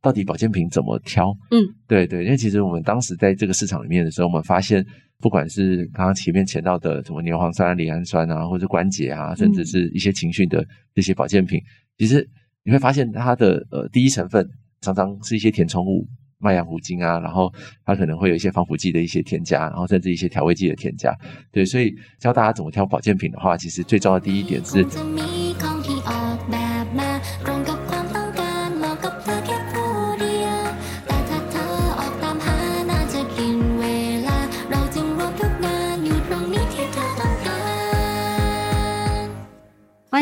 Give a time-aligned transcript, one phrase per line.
[0.00, 1.34] 到底保健品怎么挑？
[1.50, 4.84] 嗯，对对，因为其实我们当时在这个市场里面的时候，我们发现，
[5.18, 10.64] 不管是刚刚前面提到的什么牛磺酸、赖氨酸啊，或者关节啊，甚至是一些情绪的
[10.94, 11.60] 这些保健品，
[11.96, 12.28] 其实
[12.64, 14.48] 你会发现它的呃第一成分
[14.80, 16.06] 常常是一些填充物。
[16.40, 17.52] 麦芽糊精啊，然后
[17.84, 21.12] 它可能会有一些防腐剂的一些添加，然后甚至一些调味剂的添加。
[21.50, 24.86] 对，所以教大家怎么挑保健品的话，其实最重要的第一点是。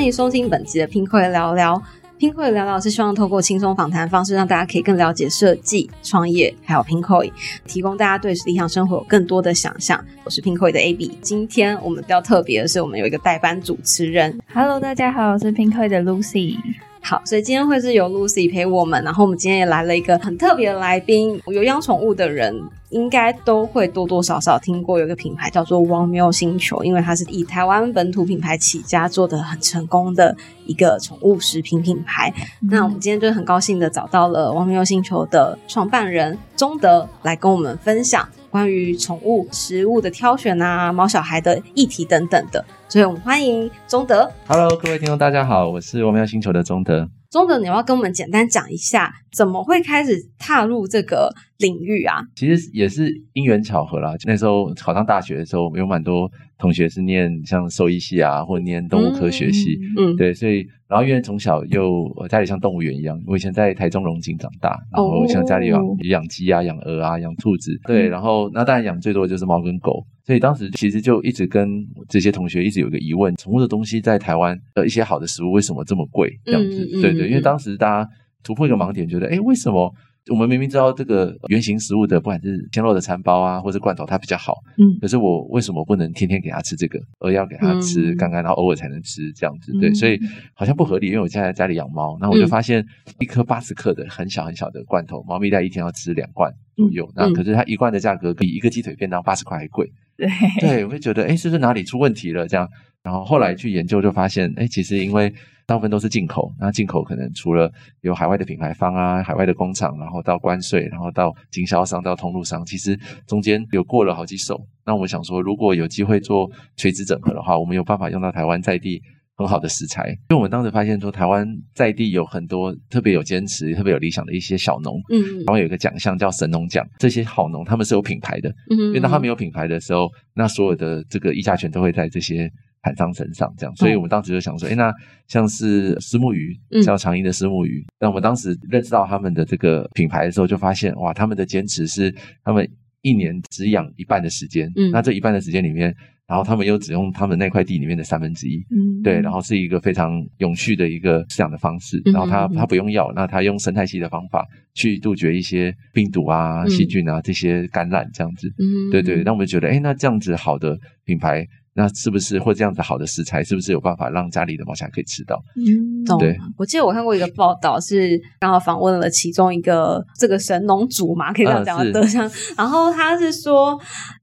[0.06, 1.82] 迎收听本集的拼会聊聊。
[2.16, 7.30] 拼会聊聊是希望透过轻松访谈方式，让大家可以更了解设计、创业，还有拼会，
[7.66, 10.02] 提供大家对理想生活有更多的想象。
[10.24, 14.38] 我是拼会的 AB，今天我们比较特别的是，我们有一个代班主持人。
[14.54, 16.56] Hello，大家好，我是拼会的 Lucy。
[17.00, 21.40] 好，所以今天会是由 Lucy 陪我们，然后我们今天也来了一个很特别的来宾。
[21.46, 22.60] 有养宠物的人
[22.90, 32.32] 应该都会多多少少听过有一个品牌叫做汪喵星球，因为它是以台湾本土品牌起家，做的很成功的一个宠物食品品牌。
[32.60, 42.64] 那我们今天就很高兴的找到了汪喵星球的创办人钟德来跟我们分享关于宠物食物的挑选啊、猫小孩的议题等等的。
[42.88, 44.32] 所以我们欢迎中德。
[44.46, 47.06] Hello，各位听众，大家好，我是我们喵星球的中德。
[47.30, 52.22] 中德，你要跟我们简单讲一下，怎么会开始踏入这个领域啊？
[52.34, 54.14] 其实也是因缘巧合啦。
[54.24, 59.78] 那时候考上大学的时候，有蛮多同学是念像兽医系啊，或念动物科学系。
[59.98, 67.78] 嗯，对，所以然后因为从小又家里像动物园一样，我以前在台中龙井长大，然后像家里养养鸡啊、养鹅啊、养兔子。
[67.86, 70.04] 对，然后那当然养最多的就是猫跟狗。
[70.24, 76.36] 所以当时其实就一直跟这些同学一直有个疑问：宠物的东西在台湾的一些好的食物为什么这么贵？
[76.44, 78.10] 这样子，对对，因为当时大家
[78.42, 79.92] 突破一个盲点，觉得哎，为什么
[80.30, 89.72] 我们明明知道这个原型食物的，不管是鲜肉的餐包啊，或者罐头，它比较好，嗯，可是我为什么不能天天给它吃这个，而要给它吃刚刚，然后偶尔才能吃这样子？
[89.80, 90.18] 对，所以
[90.54, 91.06] 好像不合理。
[91.06, 92.84] 因为我现在在家里养猫，那我就发现
[93.20, 99.90] 一颗八十克的很小很小的罐头，猫咪在一天要吃两罐左右，那可是它一罐的价格比一个鸡腿便当八十块还贵。
[100.60, 102.46] 对，我会觉得，哎，是不是哪里出问题了？
[102.48, 102.68] 这样，
[103.02, 105.32] 然后后来去研究，就发现，哎，其实因为
[105.66, 114.58] 大部分都是进口，那进口可能除了有海外的品牌方啊，海外的工厂，然后到关税，然后到经销商，到通路商，其实中间有过了好几手。
[114.84, 119.02] 那我们想说，如果有机会做垂直整合的话，我们有办法用到台湾在地。
[119.36, 132.50] 很好的食材，因为我们当时发现说，台湾在地有很多特别有坚持、特别有理想的一些小农，嗯，然后有一个奖项叫神农奖，这些好农他们是有品牌的，嗯，因为当他们有品牌的时候，那所有的这个议价权都会在这些
[132.82, 134.90] 厂商身上，这样，所以我们当时就想说，哎，那
[135.28, 142.66] 像是石目鱼，像长营的石目鱼，那我们当时认识到他们的这个品牌的时候，就发现哇，他们的坚持是他们
[143.06, 145.94] 一年只养一半的时间，嗯，那这一半的时间里面。
[146.28, 152.02] 然后他们又只用他们那块地里面的三分之一，嗯，对，然后是一个非常永续的一个饲养的方式。
[152.06, 154.44] 然后他他不用药，那他用生态系的方法
[154.74, 158.48] 去杜绝一些病毒啊、细菌啊这些感染，这样子。
[158.58, 159.22] 嗯，对对。
[159.22, 161.46] 那我们觉得，哎，那这样子好的品牌。
[161.76, 165.40] 那是不是或这样子好的食材，是不是有办法让家里的猫小孩可以吃到？
[165.54, 166.36] 嗯，对。
[166.56, 172.28] 我记得我看过一个报道，是刚好访问了其中一个这个神农主嘛，可以这样讲的像。
[172.56, 173.78] 然后他是说，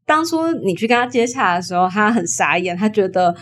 [0.06, 3.36] 当初你去跟他接洽的时候，他很傻眼，他觉得。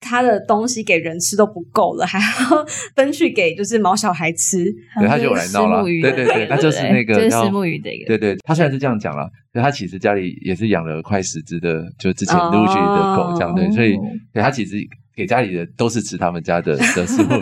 [0.00, 4.64] 他的东西给人吃都不够了， 还要分去给就是毛小孩吃，
[4.98, 5.82] 对，他就来闹了。
[5.84, 8.06] 对对对，他就是那个就是石目鱼的一个。
[8.06, 13.96] 对对，他虽然是这样讲了，可他其实家里也是养了快十只的，就之前陆续的狗这样对，所以
[14.32, 14.76] 对他其实。
[15.16, 17.40] 给家里人都是吃他们家的的石目鱼，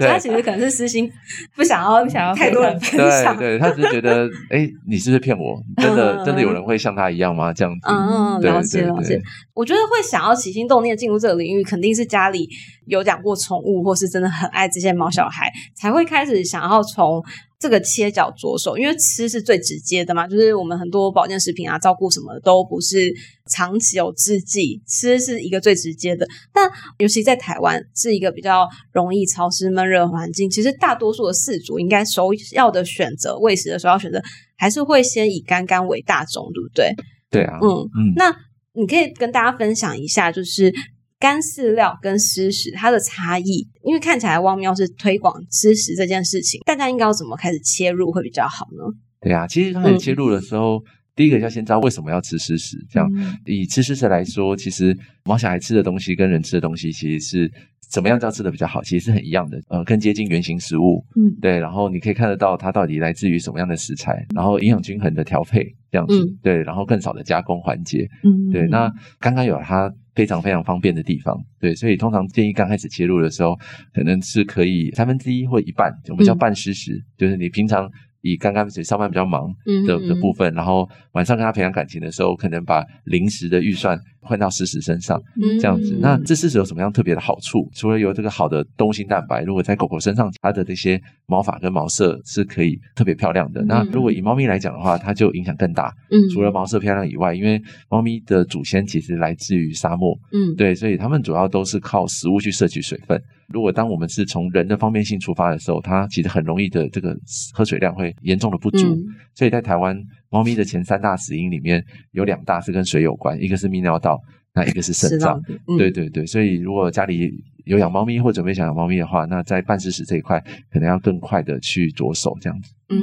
[0.00, 1.08] 他其实可能是私心，
[1.54, 5.62] 不想要不想要太多人分享，对，他只是觉得，哎，你是不是骗我？
[5.76, 7.52] 真的真的有人会像他一样吗？
[7.52, 9.22] 这样子，嗯，了解了解。
[9.54, 12.48] 我觉得会想要起心动念进入这个领域，肯定是家里
[12.86, 17.22] 有养过宠物，或是真的很爱这些毛小孩，才会开始想要从。
[17.62, 23.14] 这个切角着手，因为吃是最直接的嘛，就是我们很多保健食品啊，照顾什么都不是
[23.46, 26.26] 长期有之计，吃是一个最直接的。
[26.52, 34.20] 但尤其在台湾是一个比较容易潮湿闷热环境，其实大多数的饲主应该首要的选择喂食的时候要选择，
[34.56, 36.92] 还是会先以干干为大宗，对不对？
[37.30, 38.12] 对啊，嗯嗯。
[38.16, 38.34] 那
[38.72, 40.74] 你可以跟大家分享一下，就是。
[41.22, 48.82] 干饲料跟湿食它的差异，因为看起来汪喵是推广湿食这件事情，大家应该要怎么开始切入会比较好呢？
[49.20, 50.82] 对啊，其实刚开始切入的时候，
[51.14, 53.38] 第一个要先知道为什么要吃湿食，这样嗯。
[53.46, 57.52] 以吃湿食来说，其实猫小孩吃的东西跟人吃的东西其实是
[57.88, 61.38] 怎么样叫吃的比较好，其实是很一样的，呃，更接近原型食物，嗯。
[61.40, 66.38] 对，然后你可以看得到它到底来自于什么样的食材，然后营养均衡的调配这样子，嗯。
[66.42, 68.50] 对，然后更少的加工环节，嗯。
[68.50, 73.54] 对，那刚刚有它非常非常方便的地方，对，所以通常建议刚开始切入的时候，
[73.94, 76.38] 可能是可以三分之一或一半，我们叫嗯。
[76.38, 80.20] 半湿食，就是你平常以刚刚上班比较忙嗯的的嗯。
[80.20, 85.98] 部分，然后晚上跟他培养感情的时候，可能把零食的预算换到湿食身上，嗯这样子。
[86.00, 87.68] 那这湿食有什么样特别的好处？
[87.74, 93.62] 除了有这个好的动物性蛋白，如果在狗狗身上，它的这些毛发跟毛色是可以特别漂亮的。
[93.64, 95.92] 那如果以猫咪来讲的话，它就影响更大。
[96.10, 97.60] 嗯除了毛色漂亮以外，因为
[97.90, 103.20] 猫咪的祖先其实来自于沙漠，嗯对，所以它们主要都是靠食物去摄取水分。
[103.48, 107.14] 如果当我们是从人的方面性出发的时候，它其实很容易的这个
[107.52, 108.86] 喝水量会严重的不足。
[108.86, 109.04] 嗯
[109.34, 109.98] 所以在台湾，
[110.32, 114.18] 猫咪的前三大死因里面有两大是跟水有关，一个是泌尿道，
[114.54, 115.40] 那一个是肾脏。
[115.68, 117.30] 嗯对对对，所以如果家里
[117.64, 120.42] 有养猫咪或准备想养猫咪的话，那在半湿食这一块
[120.72, 122.72] 可能要更快的去着手这样子。
[122.88, 122.98] 嗯，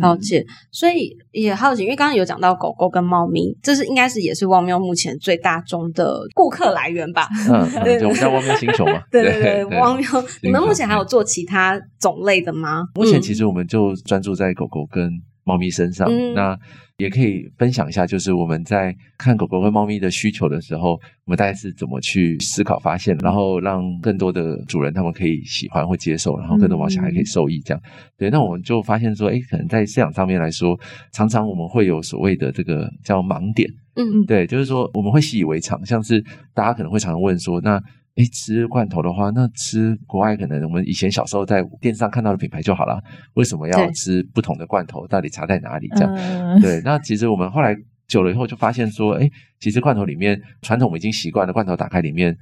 [0.00, 0.44] 了解。
[0.70, 7.26] 所以也好奇，因为刚刚有讲到狗狗跟猫咪，这是应该是也是汪喵目前最大宗的顾客来源吧？
[7.48, 9.02] 嗯，对嗯我们叫汪喵星球嘛。
[9.10, 10.04] 对对对，汪喵，
[10.42, 12.84] 你们目前还有做其他种类的吗？
[12.94, 15.10] 目前嗯其实我们就专注在狗狗跟
[15.50, 16.34] 猫咪身上，嗯。
[16.34, 16.56] 那
[16.98, 20.92] 也可以分享一下，就是我们在看狗狗跟猫咪的需求的时候，
[21.24, 27.82] 我们大概是怎么去思考发现，然后让更多的主人他们可以喜欢或接受，然后更多毛小孩可以受益，这样。
[28.18, 30.78] 对，那我们就发现说，哎，可能在饲养上面来说，
[31.10, 33.66] 常常我们会有所谓的这个叫盲点，
[33.96, 34.26] 嗯。
[34.26, 36.22] 对，就是说我们会习以为常，像是
[36.54, 37.80] 大家可能会常常问说，那
[38.16, 43.02] 诶吃罐头的话，那吃国外可能我们以前小时候在电视上看到的品牌就好了，
[43.34, 45.06] 为什么要吃不同的罐头？
[45.06, 45.88] 到底差在哪里？
[45.96, 46.80] 这样、嗯对。
[46.84, 47.76] 那其实我们后来
[48.06, 52.36] 久了以后就发现说，哎其实罐头里面传统我们已经习惯了，罐头打开里面。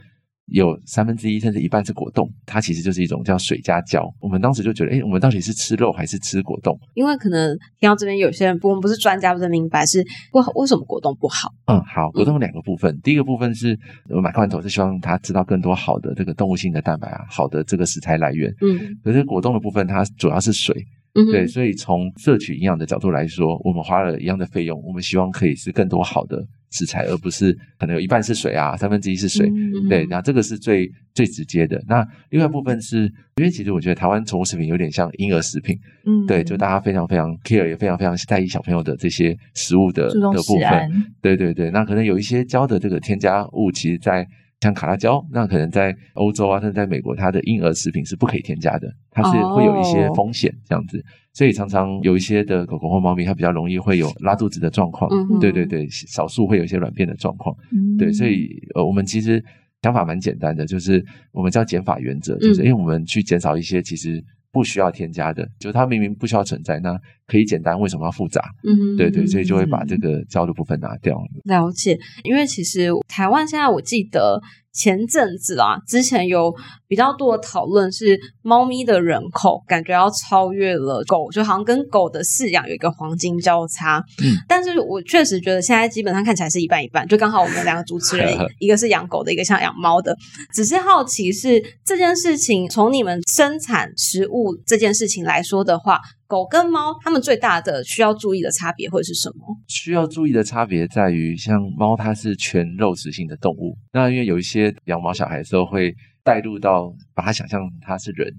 [0.50, 4.03] 有三分之一甚至一半是果冻，它其实就是一种叫水加胶。
[4.21, 6.79] 我们当时就觉得，哎我们到底是吃肉还是吃果冻？
[6.95, 10.03] 因为可能听到这边有些人，不，我们不是专家，不是明白是
[10.33, 11.53] 不为什么果冻不好？
[11.67, 12.99] 嗯，好，果冻有两个部分。
[13.03, 13.79] 第一个部分是
[14.09, 18.53] 我买罐头是希望它知道更多好的这个动物性的蛋白啊，好的这个食材来源。
[18.61, 20.75] 嗯可是果冻的部分它主要是水，
[21.15, 29.49] 嗯对，所以从摄取营养的角度来说，我们花了一样的费用，我们希望可以是更多好的食材，而不是可能有一半是水啊，三分之一是水。
[29.49, 31.82] 嗯对，那这个是最最直接的。
[31.88, 33.03] 那另外一部分是
[33.37, 41.05] 因为其实我觉得台湾宠物食品有点像婴儿食品，嗯对，就大家非常非常 care，也非常非常在意小朋友的这些食物的的部分。
[41.23, 44.26] 对对对，那可能有一些胶的这个添加物，其实在
[44.61, 51.01] 像卡拉胶，那可能在欧洲啊，甚至在美国，它的婴儿食品是不可以添加的，它是会有一些哦风险这样子，
[51.33, 55.09] 所以常常有一些的狗狗或猫咪，它比较容易会有拉肚子的状况。
[55.41, 57.55] 对对对，少数会有一些软便的状况。
[57.73, 59.43] 嗯对，所以呃，我们其实
[59.83, 64.21] 想法蛮简单的，就是我们叫减法原则，就是嗯因为我们去减少一些其实
[64.59, 68.43] 不需要添加的，就是它明明不需要存在，那可以简单，为什么要复杂？
[68.65, 71.17] 嗯，对对，所以就会把这个胶的部分拿掉。
[71.45, 76.53] 了解，因为其实台湾现在我记得前阵子啊，之前有
[76.88, 84.02] 比较多的讨论是猫咪的人口感觉要超越了狗，就好像跟狗的饲养有一个黄金交叉。
[84.25, 90.17] 嗯，但是我确实觉得现在基本上看起来是一半一半，就刚好我们两个主持人， 一个是养狗的，一个像养猫的。
[90.55, 99.57] 只是好奇是这件事情，从你们生产食物这件事情来说的话，狗跟猫它们最大的需要注意的差别会是什么？
[99.66, 105.95] 需要注意的差别在于，像猫它是全肉食性的动物，那因为有一些养毛小孩的时候会
[106.28, 108.30] 带入到把它想象它是人。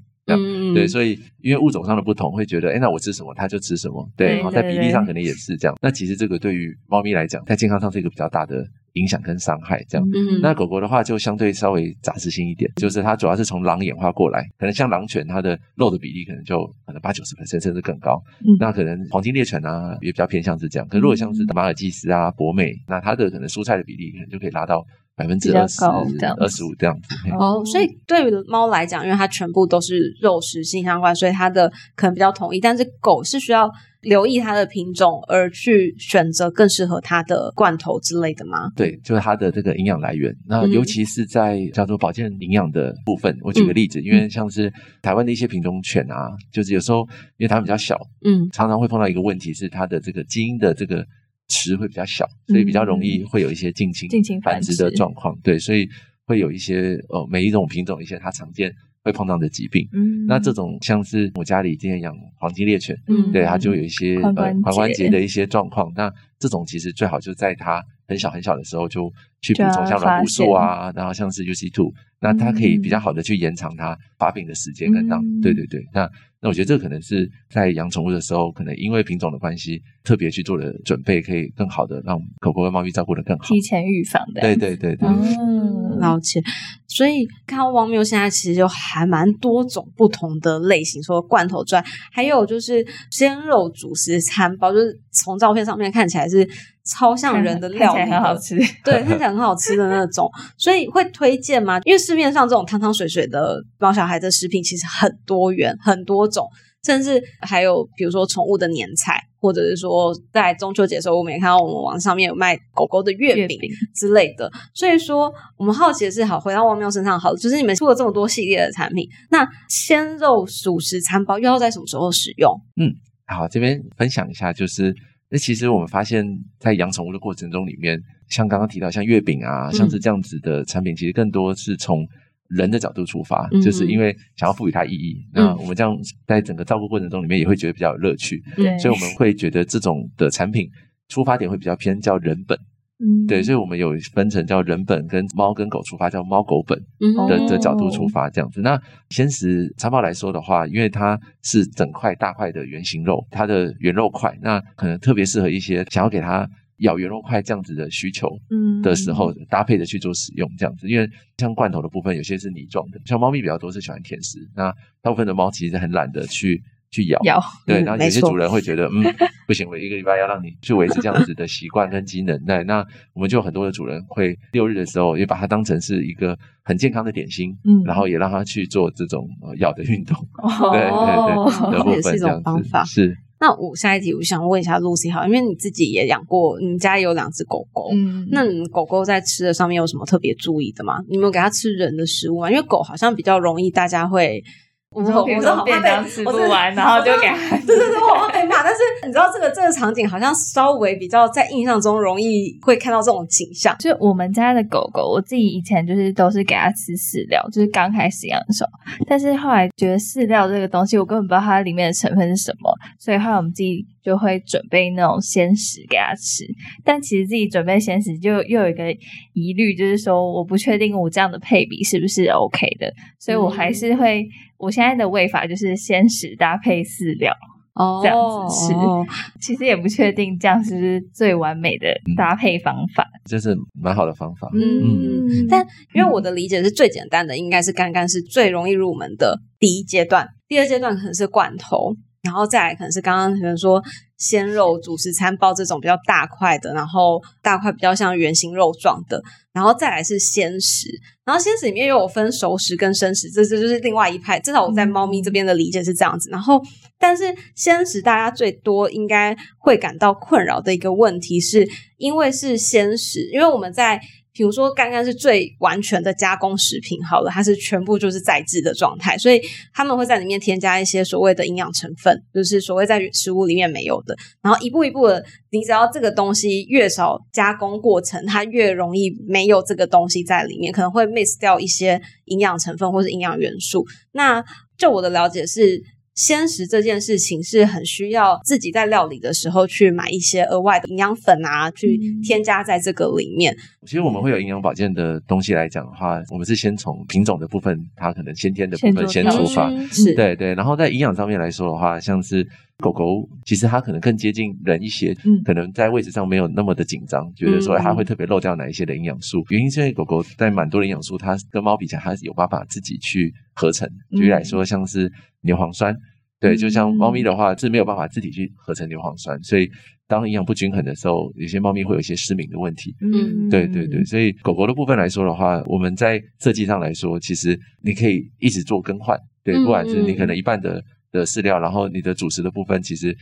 [0.75, 5.75] 对，所以因为物种上的不同，会觉得，哎，那我吃什么，它就吃什么，对，然后在比例上可能也是这样。
[5.81, 8.63] 那其实这个对于猫咪来讲，在健康上是一个比较大的
[8.99, 10.05] 影响跟伤害，这样。
[10.13, 18.21] 嗯，那狗狗的话就相对稍微杂食性一点，就是它主要是从狼演化过来，可能像狼犬它的肉的比例可能就可能八九十 percent 甚至更高。
[18.45, 27.15] 嗯那可能黄金猎犬啊也比较偏向是这样，可如果像是马尔济斯啊、博美，那它的可能蔬菜的比例可能就可以拉到百分之二十、二十五这样子。
[27.37, 32.59] 哦，所以对于猫来讲，因为它全部都是肉食性相关，所以它的可能比较统一。
[32.59, 33.69] 但是狗是需要
[34.01, 38.69] 留意它的品种，而去选择更适合它的罐头之类的吗？
[38.75, 40.33] 对，就是它的这个营养来源。
[40.47, 46.99] 那嗯尤其是在叫做保健营养的部分，我举个例子，因为像是台湾的一些品种犬啊，就是有时候
[47.37, 51.05] 因为它们比较小，嗯常常会碰到一个问题是它的这个基因的这个
[51.49, 55.37] 池会比较小，所以比较容易会有一些近亲近亲繁繁殖的状况。
[55.43, 55.87] 对，所以
[56.25, 58.71] 会有一些呃每一种品种一些它常见
[59.03, 59.87] 会碰到的疾病。
[59.93, 65.91] 嗯那这种像是我家里今天养黄金猎犬，嗯对它就有一些呃髋关节的一些状况。
[65.95, 75.41] 那这种其实最好就在它很小很小的时候就去补充像软骨素啊，然后像是 UC two，那它可以比较嗯好的去延长它发病的时间跟让、嗯。
[75.41, 76.09] 对对对，那
[76.41, 83.45] 那我觉得这个可能是在养宠物的时候，可能因为品种的关系，特别去做的准备，可以更好的让狗狗跟猫咪照顾的更好。
[83.45, 84.41] 提前预防的。
[84.41, 86.41] 对对对对，嗯，了解，
[86.87, 96.47] 所以看到汪喵现在其实就还蛮多种不同的类型，除了罐头之外，还有就是鲜肉主食餐包，就是从照片上面看起来是
[96.85, 98.55] 超像人的料很好，吃。
[98.85, 101.79] 对，看起来很好吃的那种， 所以会推荐吗？
[101.85, 106.47] 因为市面上这种汤汤水水的毛小孩的食品其实很多元，很多种，
[106.83, 113.59] 甚至还有比如说宠物的年菜，或者是说在中秋节的时候，我们也看到我们网上面有卖狗狗的月饼
[113.95, 114.51] 之类的。
[114.73, 122.51] 所以说，我们好奇的是，好回到汪喵身上好，就是你们出了这么多系列的产品，那鲜肉熟食餐包又要在什么时候使用？
[122.77, 122.91] 嗯
[123.27, 124.91] 好，这边分享一下，就是
[125.29, 126.25] 那其实我们发现，
[126.59, 132.07] 在养宠物的过程中里面，像刚刚提到像月饼啊，像是这样子的产品，其实更多是从
[132.47, 135.17] 人的角度出发，嗯就是因为想要赋予它意义。
[135.33, 135.95] 那我们这样
[136.25, 140.69] 在整个照顾过程中里面，也会觉得比较有乐趣，对，所以我们会觉得这种的产品
[141.09, 142.57] 出发点会比较偏叫人本。
[143.01, 146.77] 嗯对，所以我们有分成叫人本跟猫跟狗出发，叫猫狗本。
[146.99, 148.59] 嗯的哦的角度出发，这样子。
[148.59, 148.77] 那
[149.09, 156.45] 鲜食餐包来说的话，因为它是整块大块的圆形肉，它的圆肉块，那可能特别适合一些想要给它
[156.79, 160.87] 咬圆肉块这样子的需求嗯的时候，搭配着去做使用，这样子。
[160.89, 167.19] 因为像罐头的部分，有些是泥状的，像猫咪比较多是喜欢甜食，那大部分的猫其实很懒得去去咬。
[167.23, 169.03] 咬对，然后有些主人会觉得，嗯，
[169.45, 172.39] 不行，我一个礼拜要让你去维持这样子的习惯跟机能。
[172.45, 183.17] 那那我们就有很多的主人会六日的时候也把它当成是一个很健康的点心，嗯然后也让它去做这种呃咬的运动，哦对对对的部分这样子方法是。
[183.39, 190.99] 那我下一题我想问一下 Lucy 好，因为你自己也养过，你们家也有两只狗狗，嗯那你们狗狗在吃的上面有什么特别注意的吗？
[191.09, 192.51] 你们有给它吃人的食物吗？
[192.51, 194.43] 因为狗好像比较容易大家会。
[194.91, 198.63] 我你说比如说便当吃不完 然后就给它对对对，我好怕被骂。
[198.63, 203.75] 但是你知道这个这个场景好像稍微比较在印象中容易会看到这种景象。
[203.77, 208.69] 就我们家的狗狗，我自己以前就是都是给它吃饲料，就是刚开始养的时候，
[209.07, 216.43] 但是后来觉得饲料这个东西，我根本不知道它里面的成分是什么，所以后来我们自己就会准备那种鲜食给它吃。
[216.83, 218.91] 但其实自己准备鲜食就又有一个
[219.33, 224.27] 疑虑，就是说我不确定我这样的配比是不是 OK 的，所以我还是会，
[224.59, 227.33] 我现在的喂法就是鲜食搭配饲料。
[227.75, 229.05] 哦这样子吃哦
[229.39, 231.87] 其实也不确定这样是不是最完美的
[232.17, 233.07] 搭配方法。
[233.23, 234.49] 这是蛮好的方法。
[234.53, 243.81] 嗯，但因为我的理解是最简单的，应该是刚刚是最容易入门的第一阶段，第二阶段可能是罐头，然后再来可能是刚刚可能说
[244.17, 249.21] 鲜肉主食餐包这种比较大块的，然后大块比较像圆形肉状的，
[249.53, 250.89] 然后再来是鲜食，
[251.23, 254.39] 然后鲜食里面又有分熟食跟生食，这这就是另外一派。
[254.39, 256.29] 至少我在猫咪这边的理解是这样子。
[256.29, 256.61] 然后，
[256.97, 257.23] 但是
[257.55, 261.65] 鲜食大家最多应该会感到困扰的一个问题是，
[261.97, 269.41] 因为是鲜食，因为我们在比如说干干是最完全的加工食品，好了，它是全部就是在制的状态，所以
[269.73, 274.15] 他们会在里面添加一些所谓的营养成分，就是所谓在食物里面没有的。
[274.41, 283.85] 然后一步一步的，你只要这个东西越少加工过程，它越容易没有这个东西在里面，可能会 miss 掉一些营养成分或是营养元素。
[284.11, 284.43] 那
[284.77, 285.81] 就我的了解是。
[286.19, 293.55] 鲜食这件事情是很需要自己在料理的时候去买一些额外的营养粉啊，去嗯添加在这个里面。
[293.85, 299.69] 其实我们会有营养保健的东西来讲的话，我们是先从品种的部分，它可能先天的部分先出发。
[299.69, 302.45] 嗯是，对对，然后在营养上面来说的话，像是
[302.79, 309.43] 狗狗，其实它可能更接近人一些，嗯可能在位置上没有那么的紧张，觉得说嗯它会特别漏掉哪一些的营养素。
[309.49, 313.87] 原因是因为狗狗在蛮多的营养素，它跟猫比起来，它是有办法自己去合成。
[314.11, 315.95] 举例来说，像是牛磺酸。
[316.41, 319.69] 对，就像猫咪的话是没有办法自己去合成牛磺酸，所以
[320.07, 322.95] 当营养不均衡的时候，有些猫咪会有一些失明的问题。
[323.01, 333.15] 嗯对对对，所以狗狗的部分来说的话，我们在设计上来说，其实你可以一直做更换，对，嗯不管是你可嗯能一半的的饲料，然后你的主食的部分，其实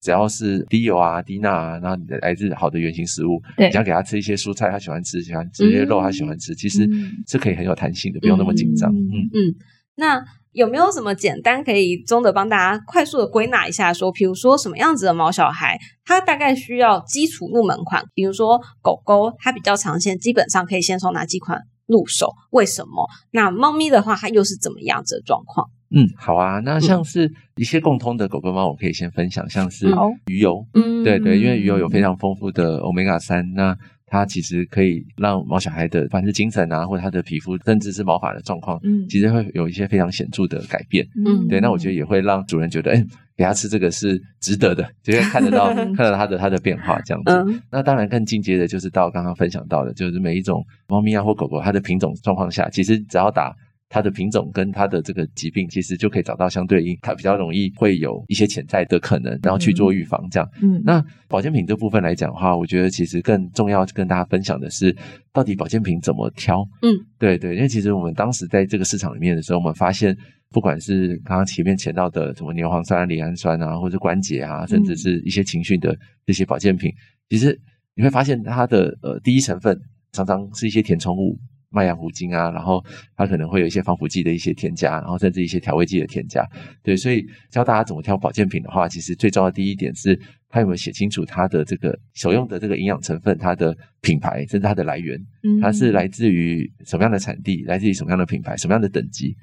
[0.00, 8.92] 只要是低油啊、低钠啊，然后你的来自好的原型食物，对你要给它吃一些蔬菜，它喜欢吃，喜欢吃一些肉，它喜欢吃，其实嗯是可以很有弹性的，不用那么紧张。
[8.92, 9.54] 嗯嗯，
[9.96, 22.32] 那有没有什么简单可以中的帮大家快速的归纳一下说，比如说什么样子的毛小孩，它大概需要基础入门款，比如说狗狗，它比较常见，基本上可以先从哪几款入手？
[22.50, 23.08] 为什么？
[23.32, 25.68] 那猫咪的话，它又是怎么样子的状况？
[25.94, 26.60] 嗯，好啊。
[26.60, 29.86] 那像是一些共通的狗跟猫，我可以先分享，像是
[30.26, 30.66] 鱼油。
[30.74, 41.06] 嗯对对，因为鱼油有非常丰富的 omega 三，那它其实可以让毛小孩的，不管是精神啊，或者他的皮肤，甚至是毛发的状况，嗯其实会有一些非常显著的改变。
[41.26, 43.04] 嗯对，那我觉得也会让主人觉得，哎，
[43.36, 47.32] 给他吃这个是值得的，就会看得到 看得到它的它的变化这样子。
[47.32, 53.54] 嗯那当然更进阶的就是到刚刚分享到的，就是每一种猫咪啊或狗狗它的品种状况下，其实只要打。
[53.94, 60.50] 它的品种跟它的这个疾病，其实就可以找到相对应，它比较容易会有一些潜在的可能，然后去做预防这样。
[60.60, 64.92] 嗯那保健品这部分来讲的话，我觉得其实更重要跟大家分享的是，
[65.32, 66.68] 到底保健品怎么挑？
[66.82, 70.16] 嗯，对对，因为其实我们当时在这个市场里面的时候，我们发现，
[70.50, 75.96] 不管是刚刚前面前到的什么牛磺酸、赖氨酸啊，或者关节啊，甚至是一些情绪的
[76.26, 76.92] 这些保健品，
[77.28, 77.56] 其实
[77.94, 81.38] 你会发现它的呃第一成分常常是一些填充物。
[81.74, 82.82] 麦芽糊精啊，然后
[83.16, 86.46] 它可能会有一些防腐剂的一些添加，然后甚至一些调味剂的添加。
[86.82, 99.34] 对，所以教大家怎么挑保健品的话，其实最重要的第一点是它有没有写清楚它的这个所用的这个营养成分、它的品牌，甚至它的来源，嗯它是来自于什么样的产地，来自于什么样的品牌，什么样的等级。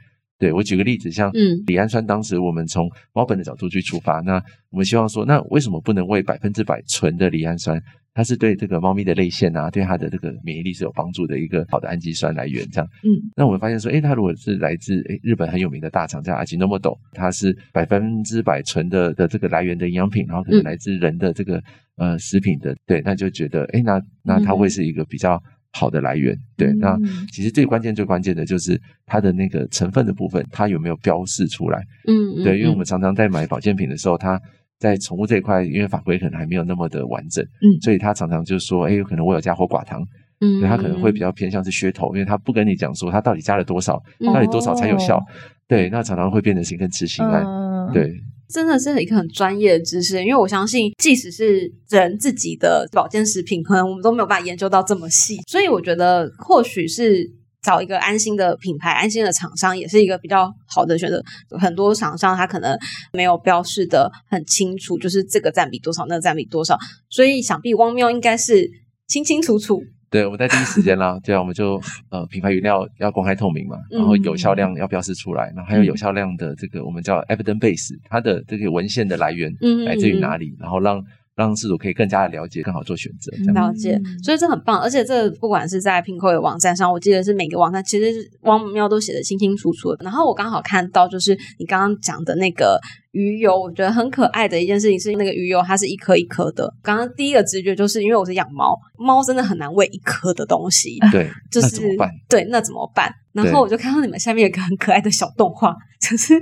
[0.42, 7.80] 对我举个例子，像嗯李氨酸，当时我们从猫本的角度去出发，那我们希望说，那为什么不能喂百分之百纯的李氨酸？
[8.14, 12.68] 它是对这个猫咪的泪腺啊，对它的这个免疫力是有帮助的一个好的氨基酸来源。
[12.70, 13.08] 这样，嗯，
[13.38, 21.64] 那我们发现说，诶，它如果是来自诶日本很有名的大厂叫阿基诺莫斗，它是百分之百纯的的这个来源的营养品，然后可能嗯来自人的这个
[21.96, 25.42] 呃食品的，对，那就觉得诶，那那它会是一个比较
[25.74, 26.36] 好的来源。
[26.58, 31.82] 对，那嗯其实最关键最关键的就是它的那个成分的部分，它有没有标示出来？
[32.08, 34.40] 嗯，对，因为我们常常在买保健品的时候，它
[34.80, 40.02] 在宠物这一块，因为法规可能还没有那么的完整，嗯所以它常常就是说，哎，有可能我有加或寡糖，
[40.42, 45.24] 嗯，所以它可能会比较偏向是噱头，因为它不跟你讲说它到底加了多少，嗯到底多少才有效哦。
[45.68, 47.46] 对，那常常会变成心跟吃心案。
[47.46, 48.12] 嗯，对，
[48.52, 57.42] 真的是一个很专业的知识，因为我相信，即使是人自己的保健食品，可能我们都没有办法研究到这么细，所以我觉得或许是。
[57.64, 61.24] 找一个安心的品牌、安心的厂商，也是一个比较好的选择。
[61.60, 62.76] 很多厂商他可能
[63.14, 66.76] 没有标示的很清楚，就是这个占比多少，那个占比多少，
[67.12, 68.68] 所以想必汪喵应该是
[69.08, 69.80] 清清楚楚。
[70.12, 81.02] 对，我们在第一时间啦，对啊，我们就呃品牌原料要公开透明嘛，然后有效量要标示出来，然后还有有效量的这个我们叫 evidence base，它的这个文献的来源嗯来自于哪里，然后让
[81.42, 83.32] 让饲主可以更加的了解，更好做选择。
[83.54, 90.04] 了解嗯，所以这很棒，而且这不管是在 Pinko 的网站上，我记得是每个网站其实汪喵都写的清清楚楚的。
[90.04, 92.80] 然后我刚好看到，就是你刚刚讲的那个
[93.12, 96.72] 鱼油，我觉得很可爱的一件事情是，那个鱼油它是一颗一颗的。
[96.82, 102.10] 刚刚第一个直觉就是因为我是养猫，猫真的很难喂一颗的东西， 对，就是那怎么办？
[102.30, 103.12] 对，那怎么办？
[103.34, 106.34] 然对后我就看到你们下面有一个很可爱的小动画， 就是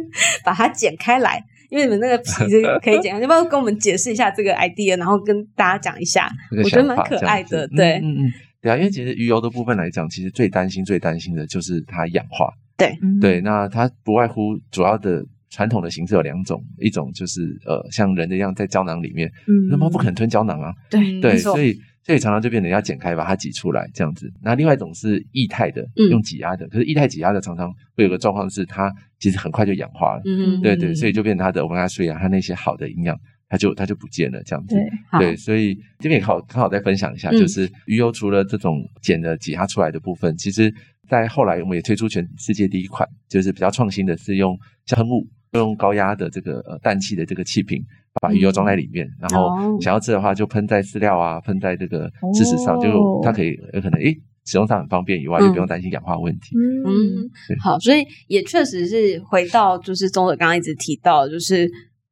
[0.44, 1.44] 把它剪开来。
[1.70, 6.30] 因为你们那个皮子可以剪开，要不要跟我们解释一下这个 idea， 然后跟大家讲一下？
[6.64, 12.52] 我觉得蛮可爱的，对，嗯嗯嗯，对啊，因为其实鱼油的部分来讲，其实最担心、最担心的就是它氧化。
[12.78, 12.98] 对。
[13.22, 19.68] 对，那它不外乎主要的传统的形式有两种，一种就是呃像人的一样在胶囊里面，嗯。
[19.70, 21.80] 那猫不可能吞胶囊啊，对对，所以
[22.10, 24.28] 所以常常就变成要剪开把它挤出来这样子。
[24.42, 33.16] 那另外一种是液态的，嗯用挤压的，可是液态挤压的常常会有个状况是它其实很快就氧化了，嗯，对对，嗯所以就变成它的 omega 3啊，它那些好的营养。
[33.52, 34.76] 它就它就不见了，这样子。
[35.14, 40.72] 对，对，所以这边也好刚好再分享一下，嗯就是鱼油除了这种碱的挤压出来的部分，其实
[41.08, 44.56] 在后来我们也推出全世界第一款，就是比较创新的，是用
[44.96, 47.84] 喷雾，用高压的这个呃氮气的这个气瓶，
[48.22, 49.78] 把鱼油装在里面，然后哦。
[49.82, 55.44] 想要吃的话就喷在饲料啊，喷在这个事实上，哦就它可以有可能诶使用上很方便以外，嗯。
[55.46, 56.56] 也不用担心氧化问题。
[56.86, 57.30] 嗯。
[57.64, 61.68] 好，所以也确实是回到就是宗哲刚刚一直提到，就是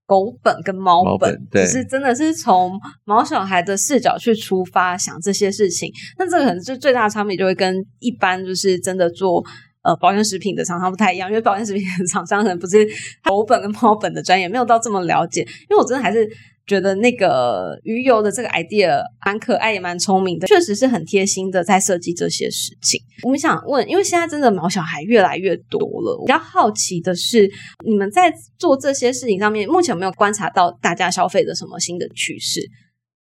[0.08, 1.65] 狗本跟猫猫本，本对。
[1.65, 2.71] 只是真的是从
[3.06, 9.45] 毛小孩的视角去出发想这些事情，那这个可能就最大的差别就会跟一般就是真的做。
[9.88, 12.86] 呃，保健食品的厂商不太一样，因为保健食品的厂商可能不是
[13.23, 15.41] 狗本跟猫本的专业，没有到这么了解。
[15.41, 16.30] 因为我真的还是
[16.65, 23.00] 觉得那个鱼油的这个 idea 蛮可爱，也蛮聪明的，确实是很贴心的在设计这些事情。
[23.23, 27.50] 我们想问，因为现在真的毛小孩越来越多了，比较好奇的是，
[27.86, 32.60] 你们在做这些事情上面，目前有没有观察到大家消费的什么新的趋势？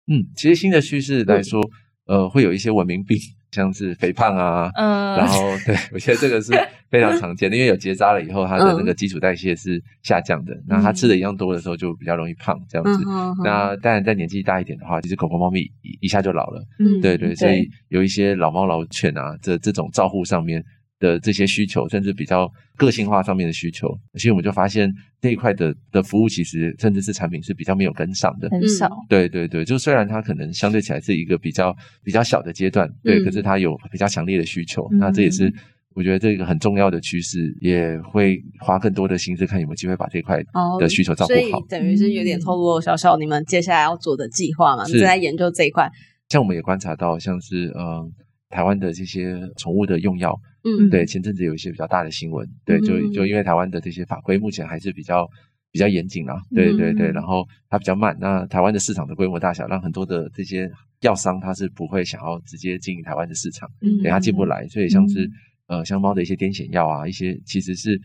[0.06, 1.60] 嗯，其实新的趋势来说，
[2.06, 3.18] 呃，会有一些文明病
[3.52, 6.52] 像是肥胖啊，嗯，然后对我觉得这个是
[6.90, 13.04] 非常常见的，因为有结扎了以后，它的那个基础代谢是下降的，那它吃的一样多的时候就比较容易胖这样子。
[13.06, 20.64] 嗯那当然在年纪大一点的话，其实狗狗、猫咪一一下就老了，嗯对对，所以有一些老猫老犬啊，这这种照护上面
[21.02, 24.88] 的这些需求，甚至比较个性化上面的需求，所以我们就发现
[25.20, 28.48] 这一块的的服务，其实甚至是产品是比较没有跟上的。
[28.50, 35.52] 很少，对对对，就虽然它可能相对起来是一个比较比较小的阶段，对，嗯可是它有比较强烈的需求，嗯那这也是
[35.96, 41.60] 我觉得这个很重要的趋势，也会花更多的心思看有没有机会把这块哦的需求照顾所以好。
[41.68, 45.90] 等于是有点透露小小你们接下来要做的计划嘛，正在研究这一块。
[46.28, 48.08] 像我们也观察到，像是呃
[48.52, 53.10] 台湾的这些宠物的用药，嗯，对，前阵子有一些比较大的新闻，对，就嗯。
[53.12, 55.26] 就因为台湾的这些法规目前还是比较
[55.72, 64.02] 比较严谨啊，对对对，嗯然后它比较慢，那台湾的市场的规模大小，让很多的这些药商他是不会想要直接经营台湾的市场，嗯。
[64.02, 65.28] 对，它进不来，所以像是
[65.68, 67.98] 呃像猫的一些癫痫药啊，一些其实是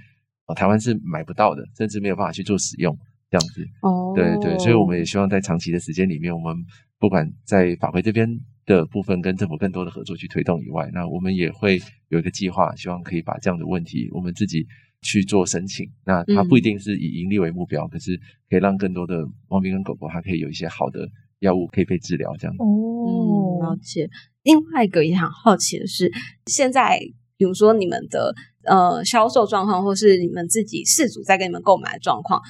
[0.48, 2.98] 呃台湾是买不到的，甚至没有办法去做使用
[3.30, 6.56] 这样子，哦，对对，所以我们也希望在长期的时间里面，我们
[7.00, 8.28] 不管在法规这边
[8.66, 14.66] 的部分跟政府更多的合作去推动以外，那我们也会有一个计划，希望可以把这样的问题我们自己
[15.02, 15.86] 去做申请。
[16.06, 18.18] 那它不一定是以盈利为目标，可是
[18.50, 21.08] 可以让更多的猫咪跟狗狗，它可以有一些好的
[21.40, 22.56] 药物可以被治疗，这样。
[22.56, 24.10] 嗯，了哦，解。
[24.44, 26.12] 另外一个也很好奇的是，
[26.46, 26.98] 现在
[27.38, 32.42] 比如说你们的呃销售状况，或是你们自己事主在跟你们购买的状况，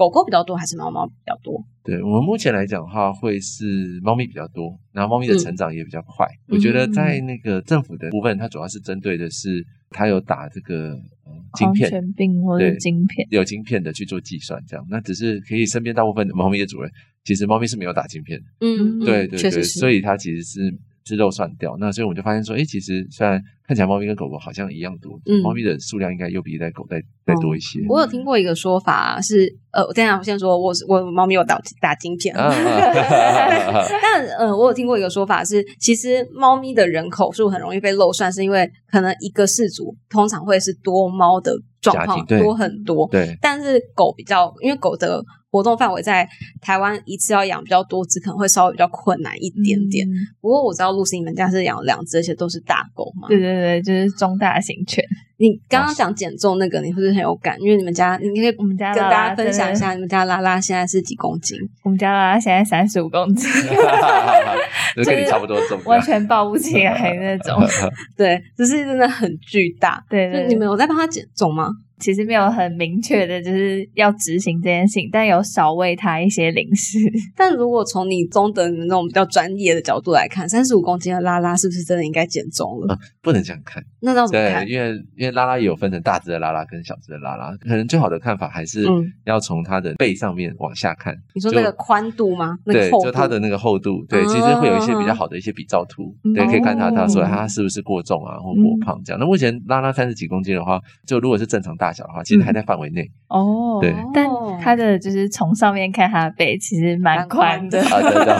[0.00, 1.62] 狗狗比较多还是猫猫比较多？
[1.84, 6.26] 对我们目前来讲的话，会是猫咪比较多，然后猫咪的嗯成长也比较快。
[6.48, 10.92] 我觉得在那个政府的部分，它主要是针对的是它有打这个
[11.26, 14.86] 呃晶狂片，犬病或者对晶片，有晶片的去做计算，这样。
[14.88, 16.90] 那只是可以身边大部分的猫咪的主人，
[17.24, 19.62] 其实猫咪是没有打晶片的，嗯，对对对。
[19.62, 20.74] 所以它其实是
[21.10, 21.76] 是肉算掉。
[21.78, 27.80] 那所以我就发现说，哎，其实虽然看起来猫咪跟狗狗好像一样多，嗯猫咪的数量应该又比在狗再再多一些。
[27.88, 46.28] 我有听过一个说法是，呃，我等一下我先说，我是我猫咪有打打晶片， 但呃，我有听过一个说法是，其实猫咪的人口数很容易被漏算，是因为可能一个氏族通常会是多猫的状况多很多，对但是狗比较，因为狗的活动范围在
[46.60, 50.06] 台湾一次要养比较多只，可能会稍微比较困难一点点。
[50.08, 53.28] 嗯不过我知道露西你们家是养了两只，而且都是大狗嘛。
[53.28, 55.04] 对对对，就是中大型犬。
[55.40, 57.56] 你刚刚讲减重那个，你会不是很有感？
[57.60, 61.56] 因为你们家，你可以我们家跟大家分享一下，你们家拉拉现在是几公斤？
[61.82, 63.50] 我们家拉拉现在三十五公斤，
[65.02, 67.58] 就跟你差不多重，完全抱不起来那种。
[68.18, 70.04] 对，只是真的很巨大。
[70.10, 71.70] 对对，就你们有在帮他减重吗？
[72.00, 76.98] 其实没有很明确的，就是要执行这件事情，但有少喂它一些零食。
[77.36, 82.98] 但如果从你中等的那种比较专业的角度来看，三十五公斤的拉拉是不是真的应该减重了？
[83.22, 83.84] 不能这样看。
[84.00, 91.14] 那要怎么对，因为因为拉拉也有分成大只的拉拉跟小只的拉拉，可能最好的看法还是嗯要从它的背上面往下看。
[91.34, 92.56] 你说那个宽度吗？
[92.64, 93.04] 那对个，厚度？
[93.04, 99.20] 就它的那个厚度，对，哦其实会有一些比较好的一些比照图，对，可以看到它说它是不是过重啊或过胖这样。
[99.20, 104.28] 那目前拉拉三十几公斤的话，就如果是正常大小的话，其实还在范围内哦对但
[104.60, 107.80] 它的就是从上面看它的背，其实蛮宽的。
[107.82, 108.34] 啊，真的，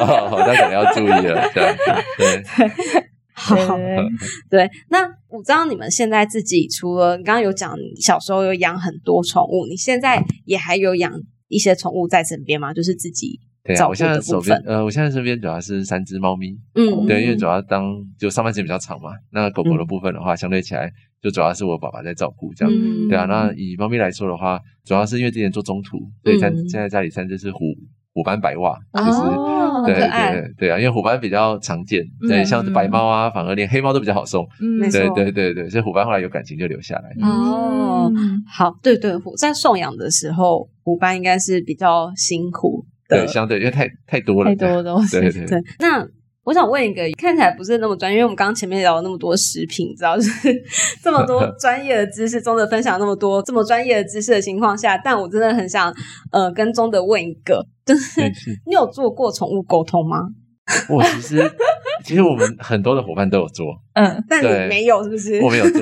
[0.00, 1.76] 哦，那可能要注意了，这样，
[2.18, 2.42] 对。
[3.36, 4.06] 好对对对
[4.48, 4.70] 对。
[4.90, 11.12] 那我知道你们现在自己除了你刚刚有讲，小时候有养很多宠物，你现在也还有养
[11.48, 12.72] 一些宠物在身边吗？
[12.72, 14.20] 就是自己对啊，我现在。
[14.20, 20.90] 手边呃，我现在身边主要是三只猫咪，嗯，对，因为主要当就上班时间比较长嘛，那狗狗的嗯部分的话，相对起来
[21.22, 22.74] 就主要是我爸爸在照顾这样。
[22.74, 27.58] 嗯对啊，那以猫咪来说的话，主要是因为之前做中途，所以三嗯现在家里三只是虎
[28.12, 34.46] 虎斑白袜，就是哦，对对对啊，因为虎斑比较常见，嗯对，像是白猫啊，反而连黑猫都比较好送。
[34.60, 37.10] 嗯对对对对，所以虎斑后来有感情就留下来。
[37.26, 46.06] 哦嗯好，对对，虎在送养的时候，虎斑应该是比较辛苦的对，，相对因为太太多了，太多东西对对对，那
[46.44, 50.62] 我想问一个看起来不是那么专业，因为我们刚刚前面聊了那么多食品，你知道，就是
[51.02, 55.94] 这么多 专业的知识，中的分享那么多这么专业的知识的情况下，但我真的很想
[56.30, 58.20] 呃跟中的问一个，就是
[58.66, 60.18] 你有做过宠物沟通吗？
[60.88, 61.52] 我其实
[62.04, 65.38] 其实我们很多的伙伴都有做，嗯但你没有，是不是？
[65.42, 65.80] 我没有做，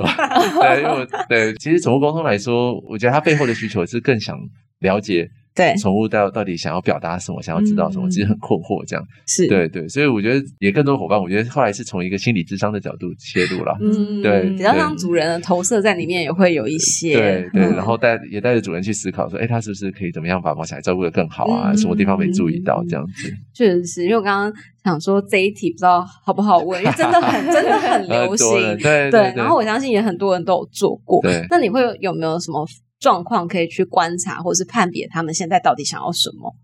[0.61, 4.37] 对，因为我对，其实宠物沟通来说，我觉得它背后的需求是更想
[4.81, 9.05] 了解对宠物到到底想要表达什么，想要知道什么，嗯其实很困惑这样。
[9.27, 13.77] 是，对对，所以我觉得也更多伙伴，我觉得后来是从一个心理智商的角度切入了。
[13.81, 21.71] 嗯，对比较让主人的投射在里面，也会有一些，对对，嗯然后带也带着主人去思考说，哎，他是不是可以怎么样把毛小孩照顾得更好啊？
[21.73, 23.33] 嗯什么地方没注意到这样子？
[23.55, 24.53] 确实是因为我刚刚
[24.85, 31.21] 想说这一题不知道好不好问， 因为真的很真的很流行 对对，然后我相信也很多人都有做过。
[31.23, 32.67] 对那你会有有没有什么
[33.03, 36.55] 状况可以去观察，或是判别他们现在到底想要什么？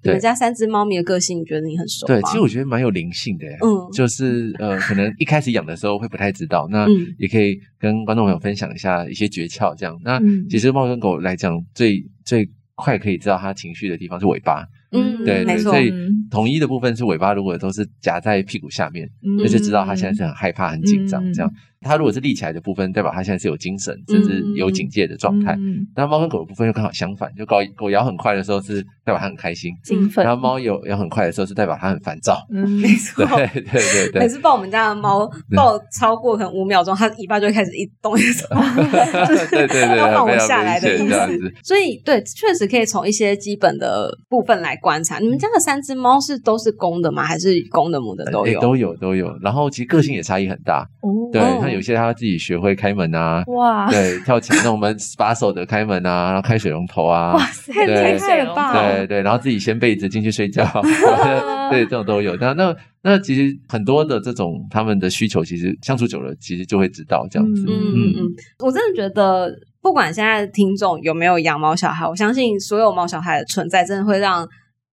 [0.00, 2.14] 你对们家三只猫咪的个性，你觉得你很熟吗？
[2.14, 9.74] 对，其实我觉得蛮有灵性的耶，嗯 就是呃，可能一开始养的时候会不太知道，那嗯也可以跟观众朋友分享一下一些诀窍。
[9.74, 21.52] 这样，那嗯其实猫跟狗来讲，最最快可以知道它情绪的地方是尾巴，嗯，对对，没错所，以嗯统一的部分是尾巴，如果都是夹在屁股下面，嗯那就知道它现在是很害怕、很紧张嗯这样。
[21.80, 25.54] 它如果是立起来的部分，代表它现在是有精神，甚至有警戒的状态。
[25.54, 32.40] 嗯猫跟狗的部分又刚好相反，就狗狗摇很快的时候是代表它很开心，兴奋然后猫摇摇很快的时候是代表它很烦躁。
[32.50, 33.46] 嗯没错对。
[33.62, 38.58] 对对对每次抱我们家的猫抱超过可能五秒钟，它尾巴就会开始一动一动，
[39.28, 41.52] 就是对对对要放我下来的意思。
[41.62, 45.18] 所以对，确实可以从一些基本的部分来观察。
[45.18, 47.22] 你们家的三只猫是都是公的吗？
[47.22, 48.54] 还是公的母的都有？
[48.54, 49.36] 诶都有都有。
[49.42, 50.97] 然后其实个性也差异很大，哦
[51.32, 53.90] 对，哦像有些他自己学会开门啊，哇。
[53.90, 60.64] 对，跳起来那种门 把手的开门啊，然后开水龙头啊，哇塞，太对厉害了吧对对，然后自己掀被子进去睡觉，
[61.70, 62.36] 对，这种都有。
[62.36, 67.64] 那那那其实很多的这种他们的需求，其实相处久了，其实就会知道这样子。
[67.68, 68.14] 嗯嗯。
[68.18, 68.26] 嗯，
[68.58, 74.46] 我真的觉得，不管现在的听众有没有养猫小孩，我相信所有猫小孩的存在，真的会让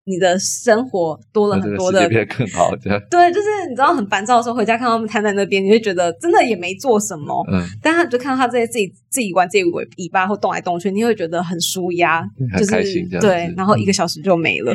[0.06, 2.70] 你的生活多了很多的变得更好，
[3.10, 12.24] 对，就是你知道很烦躁的时候，回家看到他们瘫在那边，你会觉得真的也没做什么，嗯，但他就看到他这些自己自己玩自己尾尾巴或动来动去，你会觉得很舒压，
[12.58, 14.72] 就是开心这样对，然后一个小时就没了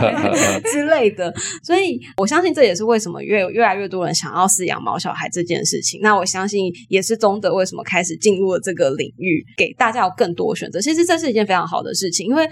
[0.72, 1.32] 之类的。
[1.62, 6.00] 所以我相信这也是为什么越越来越多人想要饲养毛小孩这件事情。
[6.02, 10.80] 那我相信也是中德为什么开始进入了这个领域，给大家有更多选择。
[10.80, 12.48] 其实这是一件非常好的事情，因为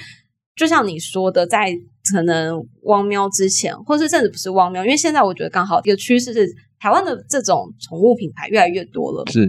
[0.57, 1.73] 就像你说的，在
[2.13, 6.47] 可能汪喵之前，或是甚至不是汪喵，因为现在我觉得刚好一个趋势是
[6.79, 9.25] 台湾的这种宠物品牌越来越多了。
[9.31, 9.47] 是，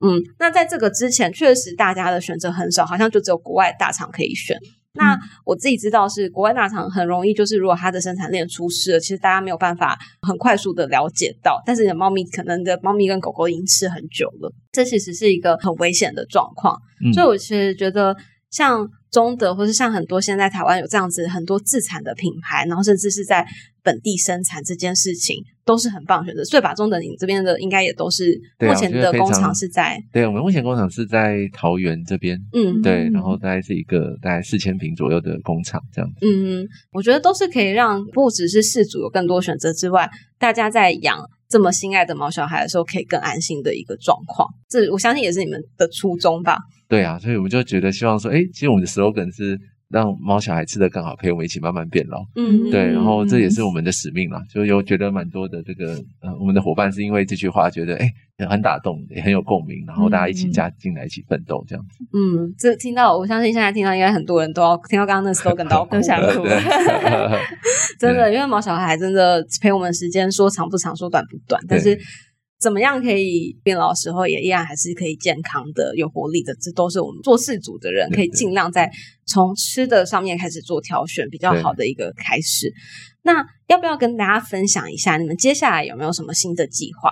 [0.00, 4.56] 嗯，那在这个之前，确实大家的选择很少，好像就只有国外大厂可以选。
[4.98, 5.14] 那
[5.44, 11.62] 我自己知道是国外大厂很容易，就是如果它的生产链出事了，其实大家没有办法很快速的了解到。
[11.66, 16.80] 但是你的猫咪可能你的猫咪跟狗狗已经吃很久了，这其实是一个很危险的状况。
[17.04, 18.16] 嗯所以我其实觉得，
[18.50, 23.46] 像中德或是像很多现在台湾有这样子很多自产的品牌，然后甚至是在
[23.82, 26.44] 本地生产这件事情，都是很棒的选择。
[26.44, 36.16] 所以把中德你这边的应该也都是目前的工厂是在对我们目前工厂是在桃园这边，嗯对，嗯然后大概是一个大概四千平左右的工厂这样子。
[36.20, 40.06] 嗯，我觉得都是可以让不只是事主有更多选择之外，
[40.38, 44.46] 大家在养这么心爱的毛小孩的时候，可以更安心的一个状况。
[44.68, 46.58] 这我相信也是你们的初衷吧。
[46.88, 52.24] 对啊，所以我们就觉得希望说，哎，其实我们的 slogan 是让猫小孩吃得更好，陪我们一起慢慢变老。
[52.34, 58.08] 嗯，对，然后这也是我们的使命啦，就有觉得蛮多的这个呃，我们的伙伴是因为这句话觉得哎
[58.48, 62.04] 很打动，也很有共鸣，然后大家一起加进来一起奋斗这样子。
[62.12, 66.52] 嗯，这听到我相信现在听到应该很多人都要听到刚刚那 slogan 都要想了哭对
[67.98, 71.98] 真的，因为毛小孩真的陪我们时间说长不长，说短不短，但是
[72.58, 78.90] 怎么样可以变老的时候也依然还是可以健康的、有活力的，这都是我们做事主的人可以尽量在
[79.26, 82.72] 从吃的上面开始做挑选，比较好的一个开始。
[83.22, 87.10] 那要不要跟大家分享一下，你们接下来有没有什么新的计划？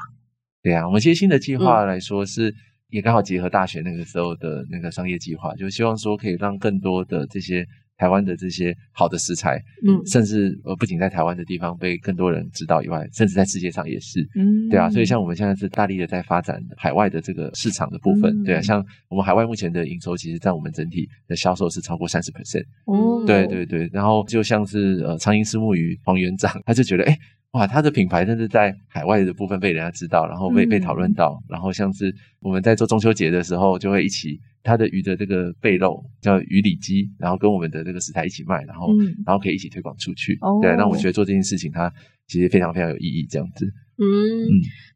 [0.62, 2.54] 对啊，我们其实新的计嗯划来说是。
[2.90, 7.66] 也刚好结合大学那个时候的那个商业计划，就希望说可以让更多的这些
[8.04, 14.20] 台湾的这些好的食材，嗯甚至呃不仅在台湾的地方被更多人知道以外，甚至在世界上也是。
[14.34, 27.18] 嗯对啊，所以像我们现在是大力的在发展海外的这个市场的部分，嗯对啊，像我们海外目前的营收，其实占我们整体的销售是超过三十 percent，哦对对对，然后就像是呃苍蝇丝木鱼黄园长，他就觉得哎。
[27.54, 40.36] 哇，他的品牌真是在海外的部分被人家知道，然后被、嗯被讨论到，然后像是我们在做中秋节的时候，就会一起他的鱼的这个背肉叫鱼里脊，然后跟我们的这个食材一起卖，然后、嗯然后可以一起推广出去。
[40.40, 41.92] 哦对，那我觉得做这件事情，它
[42.26, 43.72] 其实非常非常有意义，这样子。
[43.98, 44.48] 嗯，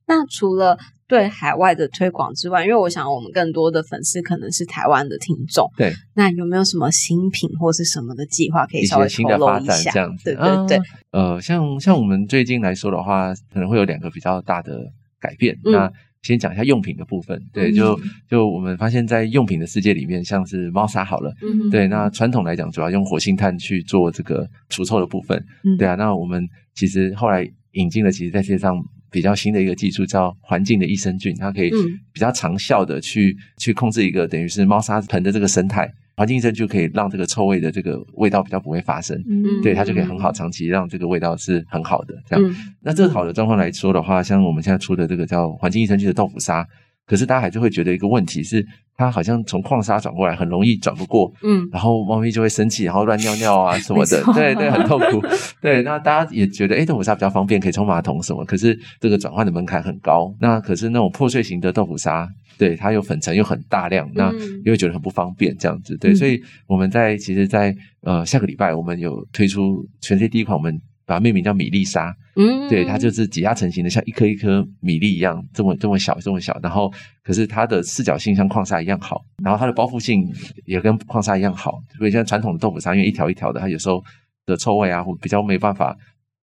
[0.06, 9.90] 那除了对海外的推广之外，因为我想我们更多的粉丝可能是台湾的听众，对，那有没有什么新品或是什么的计划可以一稍微新的一下？
[9.90, 10.24] 展这样子。
[10.24, 10.82] 对对对啊，
[11.12, 15.54] 呃，像像我们最近来说的话，可能会有两个比较大的改变。
[15.64, 17.40] 嗯那先讲一下用品的部分。
[17.52, 25.42] 对，嗯就就我们发现，在用品的世界里面，像是猫砂好了，嗯对，那传统来讲，主要用活性炭去做这个除臭的部分。
[25.62, 28.76] 嗯对啊，那我们其实后来引进了，其实在世界上
[29.10, 35.88] 比较新的一个技术，叫环境的益生菌，它可以嗯比较长效的去去控制一个等于是猫砂盆的这个生态。
[36.16, 42.14] 环境益生菌可以让这个臭味的这个味道比较不会发生，嗯对它就可以很好长期让这个味道是很好的。
[42.28, 46.66] 这样，嗯那这个好的状况来说的话，像我们现在出的这个叫环境益生菌的豆腐砂，
[47.08, 48.64] 可是大家还是会觉得一个问题是，
[48.96, 55.20] 它好像从矿砂转过来很容易转不过，嗯然后猫咪就会生气，然后乱尿尿啊什么的对对， 很痛苦。
[55.62, 60.32] 对，那大家也觉得，哎，豆腐砂比较方便，可以冲马桶什么，可是这个转换的门槛很高。
[60.38, 65.96] 那可是那种破碎型的豆腐砂，对它有粉尘又很大量，那嗯又会觉得很不方便这样子。
[65.96, 72.14] 对，嗯所以我们在其实在，呃下个礼拜我们有推出全世界第一款，我们把它命名叫米粒沙。
[72.36, 76.56] 嗯，对，它就是挤压成型的，像一颗一颗米粒一样，这么这么小，这么小。
[76.62, 76.92] 然后，
[77.24, 80.30] 可是它的视角性像矿沙一样好，然后它的包覆性
[80.66, 81.82] 也跟矿沙一样好。
[81.96, 84.04] 所以像传统的豆腐砂，因为一条一条的，它有时候
[84.44, 85.96] 的臭味啊，或比较没办法。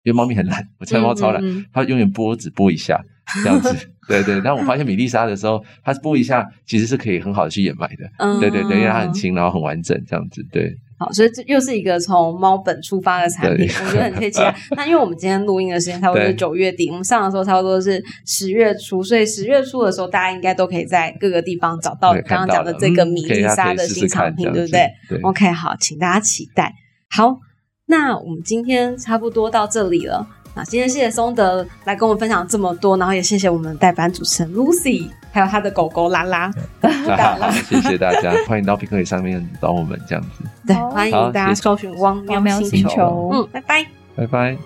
[0.04, 2.98] 因为猫咪很懒，我家猫超懒，嗯嗯嗯它永远拨只拨一下
[3.42, 3.74] 这样子。
[4.08, 8.10] 对对，但我发现米粒沙的时候，它拨一下其实是可以很好的去掩埋的。
[8.18, 10.42] 嗯对对对，因为它很轻，然后很完整这样子。
[10.50, 14.54] 对，好，所以这又是一个从猫本出发的产品，我觉得很贴切啊。
[14.76, 26.74] 那因为我们今天录音的时间差不多是对九月底，我们上的时候差不多是十月初，所以十月初的时候，大家应该都可以在各个地方找到刚刚讲的这个嗯米粒可以大家可以沙的新产品，对不对对？OK，好，请大家期待。
[27.10, 27.38] 好，
[27.86, 30.26] 那我们今天差不多到这里了。
[30.58, 36.50] 那今天谢谢松德来跟我们分享这么多，然后也谢谢我们代班主持人 Lucy，还有他的狗狗拉 拉。
[36.82, 42.88] 好，谢谢大家，欢迎到 p i c 上面找我们这样子，对，好欢迎大家搜寻汪喵喵喵星球。
[42.88, 43.86] 星球嗯，拜拜。
[44.16, 44.56] 拜拜。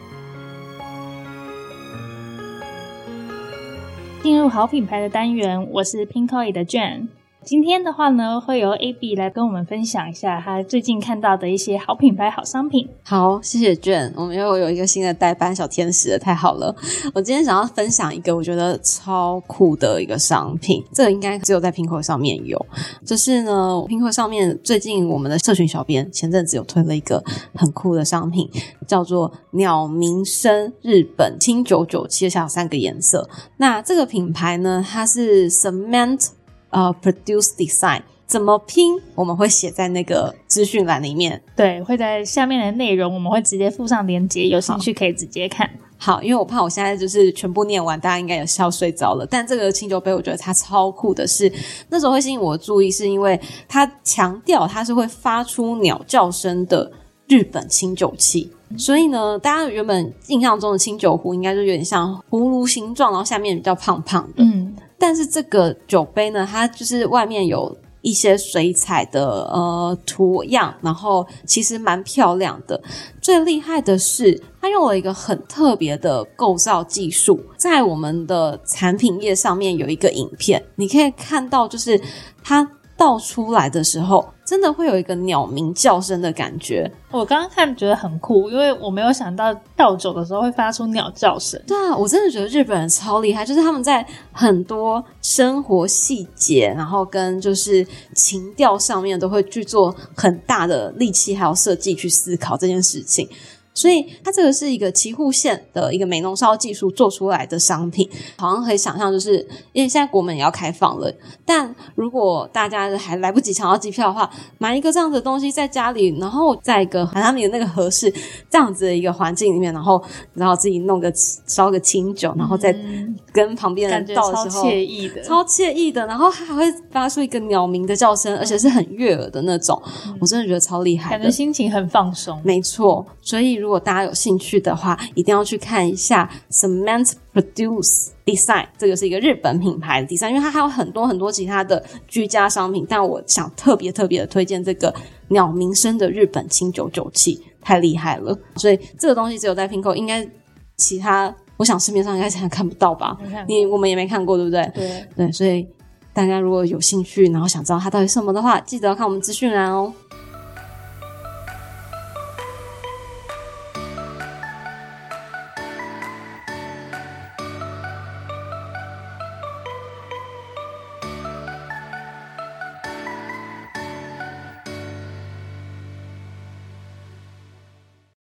[4.23, 7.09] 进入好品牌的单元，我是 Pinkoi 的 Jane。
[7.45, 12.89] 今天的话呢，会由 AB 来跟我们分享一下他最近看到的一些好品牌、好商品。
[13.03, 16.75] 好，谢谢卷，我们又有一个新的代班小天使了，太好了！
[17.13, 22.65] 我今天想要分享一个我觉得超酷的一个商品，这个应该只有在 Pinko 上面有。
[23.05, 27.23] 就是呢，Pinko 上面最近我们的社群小编前阵子有推了一个
[27.55, 28.49] 很酷的商品，
[28.87, 33.29] 叫做鸟鸣声日本清九九七，下三个颜色。
[33.57, 36.29] 那这个品牌呢，它是 Cement
[36.73, 38.03] 呃 Produce Design。
[38.27, 38.99] 怎么拼？
[39.15, 41.43] 我们会写在那个资讯栏里面。
[41.55, 45.69] 对，会在下面的内容我们会直接附上链接，有兴趣可以直接看。
[45.99, 49.27] 好，因为我怕我现在就是全部念完，大家应该也是要睡着了。
[49.27, 51.53] 但这个清酒杯，我觉得它超酷的是，
[51.91, 56.91] 那时候会吸引我的注意，是因为它强调它是会发出鸟叫声的
[57.29, 58.51] 日本清酒器。
[58.79, 64.43] 所以呢，大家原本印象中的清酒壶应该就有点像葫芦形状，然后下面比较胖胖的。
[64.43, 72.81] 嗯，但是这个酒杯呢，它就是外面有一些水彩的呃图样，然后其实蛮漂亮的。
[73.21, 82.01] 最厉害的是，它用了一个很特别的构造技术，在我们的产品页上面有一个影片，你可以看到，就是
[82.45, 82.63] 它
[83.03, 86.89] 倒出来的时候，真的会有一个鸟鸣叫声的感觉。
[87.11, 91.61] 我刚刚看觉得很酷，因为我没有想到倒酒的时候会发出鸟叫声。
[91.67, 97.85] 对啊，我真的觉得日本人超厉害，就是他们在很多生活细节，然后跟就是
[98.15, 103.29] 情调上面都会去做很大的力气还有设计去思考这件事情。
[103.75, 111.13] 所以它这个是一个骑护线的一个美浓烧技术做出来的商品，好像可以想象，就是因为现在国门也要开放了，
[111.45, 118.13] 但如果大家还来不及抢到机票的话，买一个这样子的东西在家里，然后在一个把他们的那个合适
[118.51, 120.03] 这样子的一个环境里面，然后
[120.35, 121.13] 然后自己弄个
[121.47, 129.81] 烧个清酒，然后再嗯跟旁边人感觉超倒的时候，超惬意的，超惬意的，然后还会发出一个鸟鸣的叫声，而且是很悦耳的那种，
[130.21, 131.33] 我真的觉得超厉害的感觉。
[131.33, 132.41] 心情很放松。
[132.45, 144.93] 没错，所以如果大家有兴趣的话，一定要去看一下 Cement Produce Design，这个是一个日本品牌的 design，因为它还有很多很多其他的居家商品，但我想特别特别的推荐这个
[145.29, 148.37] 鸟鸣声的日本清酒酒器，太厉害了。
[148.57, 150.29] 所以这个东西只有在 Pinko，应该
[150.77, 154.69] 其他我想市面上应该现在看不到吧你我们也没看过，对不对？
[154.75, 155.65] 对，对，所以
[156.13, 159.93] 大家如果有兴趣，然后想知道它到底什么的话，记得要看我们资讯栏哦。